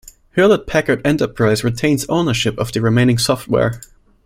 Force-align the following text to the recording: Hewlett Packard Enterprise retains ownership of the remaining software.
Hewlett 0.31 0.65
Packard 0.65 1.05
Enterprise 1.05 1.63
retains 1.63 2.07
ownership 2.09 2.57
of 2.57 2.71
the 2.71 2.81
remaining 2.81 3.19
software. 3.19 3.79